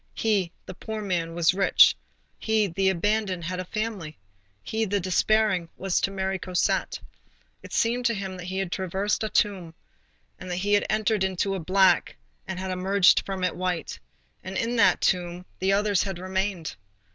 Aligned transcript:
He, 0.15 0.51
the 0.65 0.73
poor 0.73 0.99
man, 1.03 1.35
was 1.35 1.53
rich; 1.53 1.95
he, 2.39 2.65
the 2.65 2.89
abandoned, 2.89 3.43
had 3.43 3.59
a 3.59 3.65
family; 3.65 4.17
he, 4.63 4.83
the 4.83 4.99
despairing, 4.99 5.69
was 5.77 6.01
to 6.01 6.09
marry 6.09 6.39
Cosette. 6.39 6.99
It 7.61 7.71
seemed 7.71 8.07
to 8.07 8.15
him 8.15 8.35
that 8.37 8.45
he 8.45 8.57
had 8.57 8.71
traversed 8.71 9.23
a 9.23 9.29
tomb, 9.29 9.75
and 10.39 10.49
that 10.49 10.55
he 10.55 10.73
had 10.73 10.87
entered 10.89 11.23
into 11.23 11.53
it 11.53 11.67
black 11.67 12.17
and 12.47 12.57
had 12.57 12.71
emerged 12.71 13.23
from 13.27 13.43
it 13.43 13.55
white, 13.55 13.99
and 14.43 14.57
in 14.57 14.75
that 14.77 15.01
tomb 15.01 15.45
the 15.59 15.71
others 15.71 16.01
had 16.01 16.17
remained. 16.17 16.75